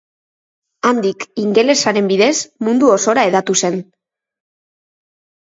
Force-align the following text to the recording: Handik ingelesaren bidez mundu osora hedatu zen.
Handik 0.91 1.25
ingelesaren 1.41 2.07
bidez 2.13 2.31
mundu 2.69 2.91
osora 2.95 3.27
hedatu 3.31 3.59
zen. 3.63 3.79